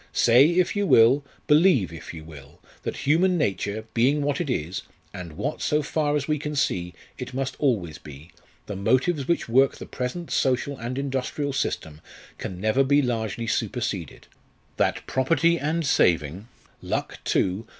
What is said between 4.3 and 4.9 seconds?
it is,